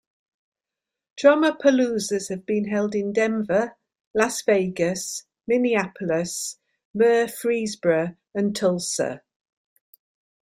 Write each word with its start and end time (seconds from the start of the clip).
TromaPaloozas 1.15 2.29
have 2.29 2.43
been 2.43 2.65
held 2.67 2.95
in 2.95 3.13
Denver, 3.13 3.75
Las 4.15 4.41
Vegas, 4.41 5.25
Minneapolis, 5.45 6.57
Murfreesboro, 6.95 8.15
and 8.33 8.55
Tulsa. 8.55 9.21